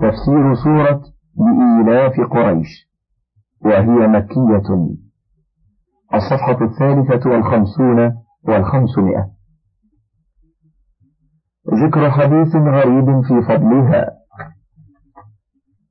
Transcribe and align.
تفسير 0.00 0.54
سورة 0.64 1.02
لإيلاف 1.36 2.20
قريش 2.30 2.68
وهي 3.64 4.08
مكية. 4.08 4.96
الصفحة 6.14 6.64
الثالثة 6.64 7.30
والخمسون 7.30 8.12
والخمسمائة. 8.48 9.30
ذكر 11.84 12.10
حديث 12.10 12.56
غريب 12.56 13.20
في 13.20 13.42
فضلها. 13.48 14.10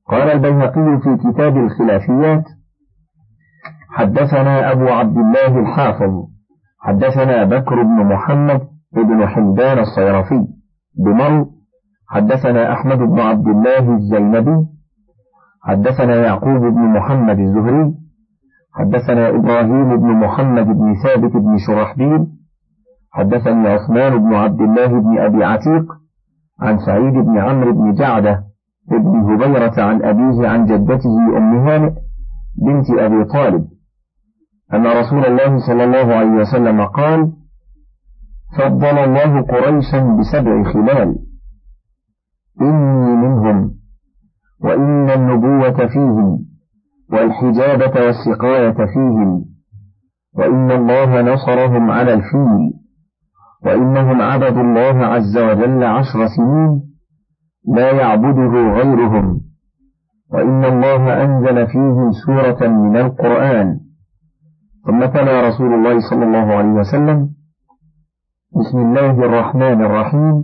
قال 0.08 0.30
البيهقي 0.32 1.00
في 1.04 1.18
كتاب 1.18 1.58
الخلافيات 1.58 2.44
حدثنا 3.90 4.72
أبو 4.72 4.88
عبد 4.88 5.18
الله 5.18 5.60
الحافظ 5.60 6.28
حدثنا 6.80 7.44
بكر 7.44 7.84
بن 7.84 8.06
محمد 8.14 8.68
بن 8.94 9.28
حمدان 9.28 9.80
الصيرفي 9.80 10.48
بمر 10.96 11.46
حدثنا 12.10 12.74
أحمد 12.74 12.98
بن 12.98 13.20
عبد 13.20 13.48
الله 13.48 13.96
الزينبي 13.96 14.66
حدثنا 15.64 16.16
يعقوب 16.16 16.62
بن 16.62 16.82
محمد 16.82 17.40
الزهري 17.40 17.94
حدثنا 18.74 19.30
إبراهيم 19.30 19.98
بن 19.98 20.08
محمد 20.08 20.66
بن 20.66 20.96
ثابت 21.04 21.32
بن 21.32 21.58
شرحبيل 21.68 22.28
حدثني 23.12 23.68
عثمان 23.68 24.18
بن 24.18 24.34
عبد 24.34 24.62
الله 24.62 24.88
بن 24.88 25.20
أبي 25.20 25.44
عتيق 25.44 25.86
عن 26.62 26.78
سعيد 26.78 27.14
بن 27.14 27.38
عمرو 27.38 27.74
بن 27.74 27.94
جعدة 27.94 28.44
بن 28.92 29.34
هبيرة 29.34 29.84
عن 29.84 30.04
أبيه 30.04 30.48
عن 30.48 30.66
جدته 30.66 31.38
أم 31.38 31.68
هانئ 31.68 31.92
بنت 32.66 33.00
أبي 33.00 33.24
طالب 33.24 33.68
أن 34.74 34.88
رسول 34.88 35.26
الله 35.26 35.68
صلى 35.68 35.84
الله 35.84 36.16
عليه 36.16 36.32
وسلم 36.32 36.86
قال 36.86 37.32
فضل 38.58 38.98
الله 38.98 39.42
قريشا 39.42 40.18
بسبع 40.20 40.64
خلال. 40.74 41.27
إني 42.62 43.16
منهم 43.16 43.72
وإن 44.64 45.10
النبوة 45.10 45.88
فيهم 45.88 46.46
والحجابة 47.12 48.06
والسقاية 48.06 48.86
فيهم 48.94 49.46
وإن 50.38 50.72
الله 50.72 51.22
نصرهم 51.22 51.92
على 51.92 52.14
الفيل 52.14 52.74
وإنهم 53.66 54.22
عبدوا 54.22 54.62
الله 54.62 55.06
عز 55.06 55.38
وجل 55.38 55.84
عشر 55.84 56.28
سنين 56.38 56.84
لا 57.76 57.92
يعبده 57.92 58.72
غيرهم 58.74 59.42
وإن 60.32 60.66
الله 60.66 61.24
أنزل 61.24 61.68
فيهم 61.68 62.12
سورة 62.26 62.68
من 62.68 62.98
القرآن. 62.98 63.80
ثم 64.86 65.06
تلا 65.06 65.48
رسول 65.48 65.74
الله 65.74 66.00
صلى 66.10 66.26
الله 66.26 66.54
عليه 66.54 66.70
وسلم 66.72 67.30
بسم 68.60 68.78
الله 68.78 69.12
الرحمن 69.12 69.82
الرحيم 69.82 70.44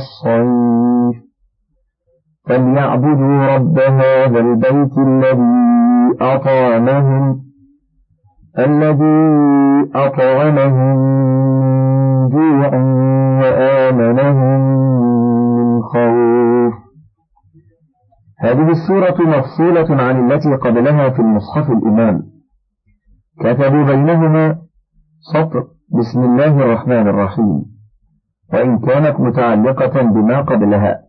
والصيف 0.00 1.22
فليعبدوا 2.48 3.56
رب 3.56 3.78
هذا 3.78 4.40
البيت 4.40 4.98
الذي 4.98 6.16
أطعمهم 6.20 7.40
الذي 8.58 9.90
أطعمهم 9.94 10.96
من 12.00 12.28
جوع 12.28 12.68
وآمنهم 13.40 14.60
من 15.56 15.82
خوف. 15.82 16.74
هذه 18.40 18.70
السورة 18.70 19.16
مفصولة 19.20 20.02
عن 20.02 20.32
التي 20.32 20.54
قبلها 20.54 21.10
في 21.10 21.18
المصحف 21.18 21.70
الإمام. 21.70 22.22
كتبوا 23.40 23.84
بينهما 23.84 24.56
سطر. 25.34 25.64
بسم 25.98 26.20
الله 26.24 26.62
الرحمن 26.62 27.08
الرحيم. 27.08 27.79
وإن 28.52 28.78
كانت 28.78 29.20
متعلقة 29.20 30.02
بما 30.02 30.40
قبلها. 30.40 31.00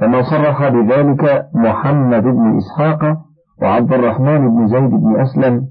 كما 0.00 0.22
صرح 0.22 0.68
بذلك 0.68 1.48
محمد 1.54 2.22
بن 2.22 2.56
إسحاق 2.56 3.18
وعبد 3.62 3.92
الرحمن 3.92 4.48
بن 4.48 4.66
زيد 4.68 4.90
بن 4.90 5.20
أسلم 5.20 5.68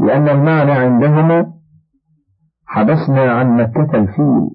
لأن 0.00 0.28
المعنى 0.28 0.72
عندهما 0.72 1.46
حبسنا 2.66 3.32
عن 3.32 3.56
مكة 3.56 3.98
الفيل 3.98 4.50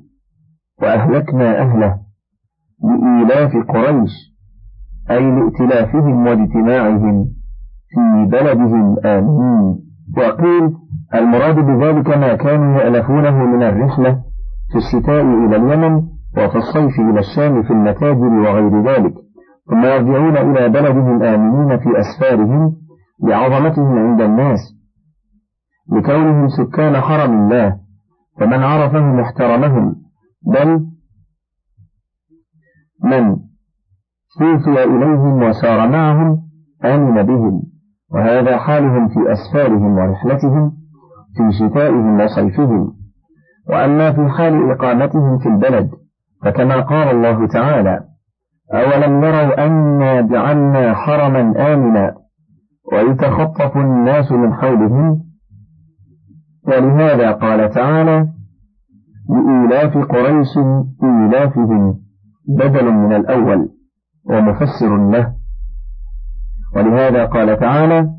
وأهلكنا 0.81 1.62
أهله 1.62 2.00
لإيلاف 2.84 3.51
قريش 3.69 4.12
أي 5.12 5.31
لائتلافهم 5.31 6.28
واجتماعهم 6.28 7.25
في 7.90 8.25
بلدهم 8.31 9.00
آمين. 9.06 9.80
وقيل 10.18 10.74
المراد 11.16 11.56
بذلك 11.56 12.18
ما 12.18 12.36
كانوا 12.36 12.81
يألفونه 12.81 13.46
من 13.46 13.63
الرحلة 13.63 14.24
في 14.72 14.78
الشتاء 14.78 15.22
إلى 15.22 15.56
اليمن 15.56 15.96
وفي 16.38 16.56
الصيف 16.56 17.00
إلى 17.00 17.19
الشام 17.19 17.63
في 17.63 17.74
المتاجر 17.74 18.34
وغير 18.34 18.84
ذلك 18.84 19.13
ثم 19.69 19.85
يرجعون 19.85 20.38
إلى 20.38 20.69
بلدهم 20.69 21.24
آمنين 21.24 21.78
في 21.78 21.90
أسفارهم 22.00 22.75
لعظمتهم 23.24 23.97
عند 23.97 24.22
الناس 24.22 24.59
لكونهم 25.91 26.47
سكان 26.47 27.02
حرم 27.02 27.34
الله 27.44 27.80
فمن 28.40 28.63
عرفهم 28.63 29.19
احترمهم 29.19 29.96
بل 30.46 30.86
من 33.03 33.36
صوفي 34.40 34.84
إليهم 34.84 35.44
وسار 35.44 35.90
معهم 35.90 36.38
آمن 36.86 37.24
بهم 37.24 37.62
وهذا 38.12 38.57
حالهم 38.57 39.07
في 39.07 39.19
أسفارهم 39.31 39.97
ورحلتهم 39.97 40.72
في 41.38 41.51
شتائهم 41.59 42.19
وصيفهم. 42.19 42.99
وأما 43.69 44.13
في 44.13 44.30
حال 44.30 44.72
إقامتهم 44.72 45.38
في 45.38 45.50
البلد 45.50 45.90
فكما 46.44 46.80
قال 46.81 47.16
الله 47.16 47.47
تعالى 47.47 48.00
أولم 48.74 49.24
يروا 49.24 49.66
أنا 49.66 50.22
جعلنا 50.22 50.94
حرما 50.94 51.74
آمنا 51.74 52.16
ويتخطف 52.94 53.78
الناس 53.78 54.31
من 54.31 54.53
حولهم؟ 54.53 55.24
ولهذا 56.68 57.31
قال 57.31 57.69
تعالى 57.69 58.28
لإيلاف 59.30 59.97
قريش 59.97 60.57
إيلافهم 61.03 62.00
بدل 62.47 62.91
من 62.91 63.16
الأول 63.16 63.69
ومفسر 64.25 64.97
له. 65.12 65.34
ولهذا 66.75 67.25
قال 67.25 67.59
تعالى 67.59 68.09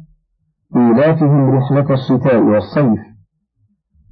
إيلافهم 0.77 1.51
رحلة 1.51 1.95
الشتاء 1.95 2.43
والصيف. 2.43 3.01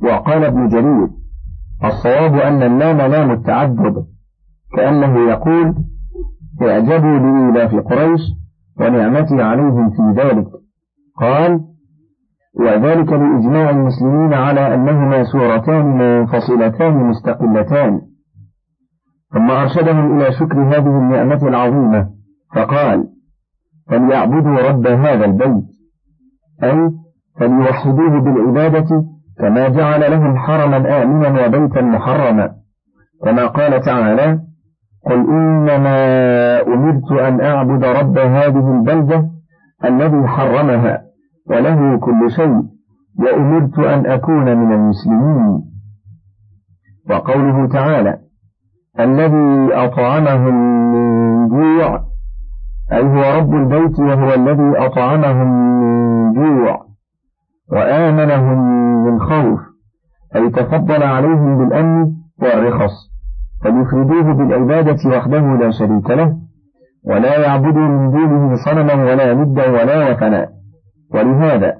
وقال 0.03 0.45
ابن 0.45 0.69
جرير 0.69 1.18
الصواب 1.85 2.35
أن 2.35 2.63
اللام 2.63 2.97
لام 3.13 3.31
التعدد 3.31 4.07
كأنه 4.77 5.31
يقول 5.31 5.75
اعجبوا 6.63 7.19
لإيلاف 7.19 7.75
قريش 7.75 8.21
ونعمتي 8.81 9.43
عليهم 9.43 9.91
في 9.91 10.21
ذلك. 10.23 10.47
قال 11.21 11.61
وذلك 12.61 13.13
لإجماع 13.13 13.71
المسلمين 13.71 14.35
على 14.35 14.75
أنهما 14.75 15.25
سورتان 15.25 15.87
منفصلتان 15.99 16.95
مستقلتان. 16.95 18.01
ثم 19.33 19.51
أرشدهم 19.51 20.17
إلى 20.17 20.33
شكر 20.33 20.63
هذه 20.63 20.99
النعمة 20.99 21.49
العظيمة 21.49 22.11
فقال 22.55 23.09
فليعبدوا 23.89 24.69
رب 24.69 24.87
هذا 24.87 25.25
البيت 25.25 25.65
أي 26.63 26.91
فليوحدوه 27.41 28.21
بالعبادة 28.21 29.05
كما 29.41 29.69
جعل 29.69 30.11
لهم 30.11 30.37
حرما 30.37 31.03
آمنا 31.03 31.47
وبيتا 31.47 31.81
محرما. 31.81 32.51
كما 33.25 33.47
قال 33.47 33.81
تعالى 33.81 34.41
قل 35.07 35.31
إنما 35.31 35.97
أمرت 36.63 37.13
أن 37.13 37.41
أعبد 37.41 37.85
رب 37.85 38.19
هذه 38.19 38.79
البلدة 38.79 39.31
الذي 39.85 40.27
حرمها 40.27 41.03
وله 41.51 41.99
كل 41.99 42.31
شيء 42.37 42.63
وأمرت 43.19 43.79
أن 43.79 44.07
أكون 44.07 44.45
من 44.45 44.73
المسلمين. 44.73 45.61
وقوله 47.11 47.69
تعالى 47.69 48.19
الذي 49.01 49.75
أطعمهم 49.75 50.55
من 50.93 51.49
جوع 51.49 52.01
أي 52.93 53.03
هو 53.03 53.39
رب 53.39 53.55
البيت 53.55 53.99
وهو 53.99 54.35
الذي 54.35 54.79
أطعمهم 54.87 55.49
من 55.81 55.98
تفضل 60.63 61.03
عليهم 61.03 61.59
بالأمن 61.59 62.13
والرخص 62.43 62.95
فليفردوه 63.65 64.35
بالعبادة 64.35 65.17
وحده 65.17 65.41
لا 65.41 65.71
شريك 65.71 66.11
له 66.11 66.37
ولا 67.05 67.39
يعبدوا 67.47 67.89
من 67.89 68.11
دونه 68.11 68.55
صنما 68.65 68.95
ولا 68.95 69.35
ندا 69.35 69.71
ولا 69.71 70.11
وثنا 70.11 70.49
ولهذا 71.15 71.75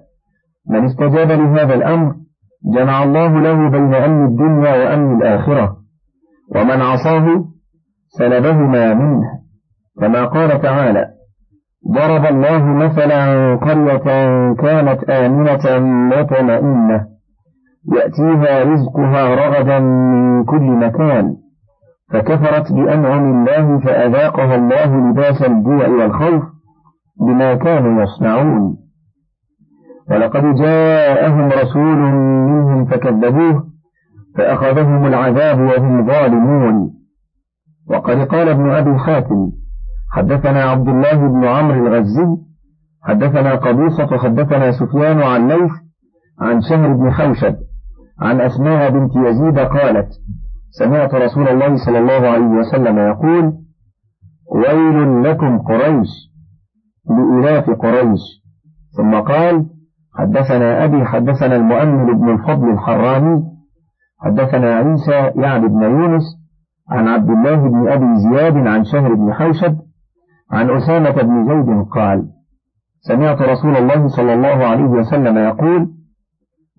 من 0.71 0.85
استجاب 0.85 1.31
لهذا 1.31 1.75
الأمر 1.75 2.15
جمع 2.75 3.03
الله 3.03 3.41
له 3.41 3.71
بين 3.71 3.95
أمن 3.95 4.27
الدنيا 4.27 4.77
وأمن 4.77 5.17
الآخرة 5.17 5.77
ومن 6.55 6.81
عصاه 6.81 7.45
سلبهما 8.09 8.95
منه. 8.95 9.23
كما 10.01 10.25
قال 10.25 10.63
تعالى 10.63 11.07
ضرب 11.95 12.27
الله 12.27 12.63
مثلا 12.65 13.55
قرية 13.57 13.99
كانت 14.55 15.05
آمنة 15.11 15.79
مطمئنة. 16.09 17.18
يأتيها 17.93 18.65
رزقها 18.65 19.35
رغدا 19.35 19.79
من 19.79 20.45
كل 20.45 20.63
مكان. 20.63 21.37
فكفرت 22.13 22.73
بأنعم 22.73 23.49
الله 23.49 23.79
فأذاقها 23.79 24.55
الله 24.55 25.11
لباس 25.11 25.43
الجوع 25.43 25.89
والخوف 25.89 26.43
بما 27.21 27.55
كانوا 27.55 28.03
يصنعون. 28.03 28.77
ولقد 30.11 30.55
جاءهم 30.55 31.49
رسول 31.49 31.97
منهم 32.51 32.85
فكذبوه 32.85 33.65
فأخذهم 34.37 35.07
العذاب 35.07 35.61
وهم 35.61 36.07
ظالمون. 36.07 36.91
وقد 37.91 38.19
قال 38.19 38.49
ابن 38.49 38.71
أبي 38.71 38.99
حاتم 38.99 39.51
حدثنا 40.13 40.63
عبد 40.65 40.89
الله 40.89 41.29
بن 41.29 41.45
عمرو 41.45 41.87
الغزي 41.87 42.27
حدثنا 43.03 43.55
قبيصة 43.55 44.19
حدثنا 44.19 44.73
سفيان 44.73 45.23
عن 45.23 45.49
ليث 45.49 45.73
عن 46.41 46.61
شهر 46.61 46.93
بن 46.93 47.11
خوشب 47.11 47.55
عن 48.21 48.41
أسماء 48.41 48.91
بنت 48.91 49.17
يزيد 49.17 49.59
قالت 49.59 50.09
سمعت 50.71 51.15
رسول 51.15 51.49
الله 51.49 51.77
صلى 51.87 51.99
الله 51.99 52.29
عليه 52.29 52.47
وسلم 52.47 52.99
يقول 52.99 53.53
ويل 54.55 55.23
لكم 55.23 55.59
قريش 55.59 56.09
لإلاف 57.11 57.71
قريش. 57.71 58.21
ثم 58.97 59.21
قال 59.21 59.67
حدثنا 60.15 60.85
أبي 60.85 61.05
حدثنا 61.05 61.57
المؤمل 61.57 62.15
بن 62.15 62.29
الفضل 62.29 62.71
الحراني 62.71 63.43
حدثنا 64.21 64.75
عيسى 64.75 65.41
يعني 65.41 65.69
بن 65.69 65.83
يونس 65.83 66.23
عن 66.91 67.09
عبد 67.09 67.31
الله 67.31 67.57
بن 67.57 67.89
أبي 67.89 68.17
زياد 68.17 68.57
عن 68.57 68.85
شهر 68.85 69.15
بن 69.15 69.33
حوشب 69.33 69.77
عن 70.53 70.71
أسامة 70.71 71.23
بن 71.23 71.47
زيد 71.49 71.85
قال 71.85 72.29
سمعت 73.01 73.43
رسول 73.43 73.77
الله 73.77 74.09
صلى 74.09 74.35
الله 74.35 74.67
عليه 74.67 74.85
وسلم 74.85 75.39
يقول 75.39 75.98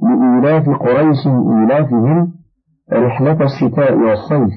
لإيلاف 0.03 0.69
قريش 0.69 1.27
إيلافهم 1.27 2.31
رحلة 2.93 3.37
الشتاء 3.43 3.97
والصيف. 3.97 4.53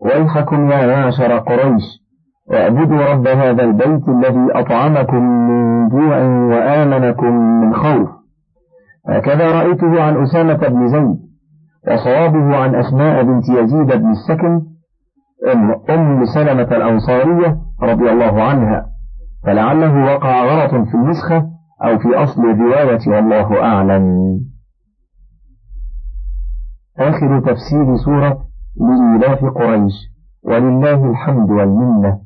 ويحكم 0.00 0.70
يا 0.70 0.86
معشر 0.86 1.38
قريش 1.38 1.82
اعبدوا 2.54 3.12
رب 3.12 3.26
هذا 3.26 3.62
البيت 3.64 4.08
الذي 4.08 4.46
أطعمكم 4.52 5.22
من 5.48 5.88
جوع 5.88 6.18
وآمنكم 6.56 7.34
من 7.60 7.74
خوف. 7.74 8.08
هكذا 9.08 9.50
رأيته 9.62 10.02
عن 10.02 10.22
أسامة 10.22 10.68
بن 10.68 10.88
زيد 10.88 11.18
وصوابه 11.92 12.56
عن 12.56 12.74
أسماء 12.74 13.22
بنت 13.22 13.48
يزيد 13.48 13.86
بن 13.86 14.10
السكن 14.10 14.60
أم, 15.90 16.24
سلمة 16.34 16.76
الأنصارية 16.76 17.56
رضي 17.82 18.10
الله 18.12 18.42
عنها. 18.42 18.86
فلعله 19.46 20.14
وقع 20.14 20.44
غلط 20.44 20.70
في 20.88 20.94
النسخة 20.94 21.46
أو 21.82 21.98
في 21.98 22.08
أصل 22.08 22.42
الرواية 22.42 23.08
والله 23.08 23.62
أعلم. 23.62 24.40
آخر 26.98 27.40
تفسير 27.40 27.96
سورة 28.04 28.46
لإيلاف 28.76 29.44
قريش 29.44 29.92
ولله 30.42 31.10
الحمد 31.10 31.50
والمنة. 31.50 32.23